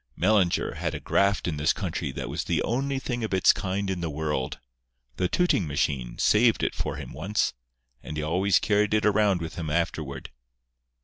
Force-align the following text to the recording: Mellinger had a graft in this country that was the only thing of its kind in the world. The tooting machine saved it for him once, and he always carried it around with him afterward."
Mellinger 0.17 0.77
had 0.77 0.95
a 0.95 0.99
graft 0.99 1.47
in 1.47 1.57
this 1.57 1.73
country 1.73 2.11
that 2.13 2.27
was 2.27 2.45
the 2.45 2.63
only 2.63 2.97
thing 2.97 3.23
of 3.23 3.35
its 3.35 3.53
kind 3.53 3.87
in 3.87 4.01
the 4.01 4.09
world. 4.09 4.57
The 5.17 5.27
tooting 5.29 5.67
machine 5.67 6.17
saved 6.17 6.63
it 6.63 6.73
for 6.73 6.95
him 6.95 7.13
once, 7.13 7.53
and 8.01 8.17
he 8.17 8.23
always 8.23 8.57
carried 8.57 8.95
it 8.95 9.05
around 9.05 9.41
with 9.41 9.57
him 9.57 9.69
afterward." 9.69 10.31